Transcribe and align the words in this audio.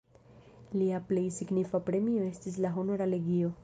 Lia 0.79 1.03
plej 1.11 1.27
signifa 1.37 1.85
premio 1.93 2.27
estis 2.35 2.61
la 2.67 2.77
Honora 2.81 3.13
legio. 3.17 3.59